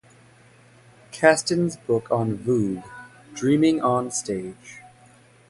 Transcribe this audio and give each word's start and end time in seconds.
Casten's 1.11 1.77
book 1.77 2.09
on 2.09 2.39
Voog, 2.39 2.83
"Dreaming 3.35 3.83
on 3.83 4.09
Stage". 4.09 4.81